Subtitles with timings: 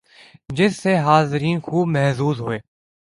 [0.49, 2.59] جس سے حاضرین خوب محظوظ ہوئے